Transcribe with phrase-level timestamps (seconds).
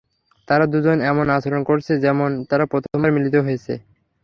[0.47, 3.73] তারা দুজন এমন আচরণ করেছে যেমন তারা প্রথমবার মিলিত হয়েছে।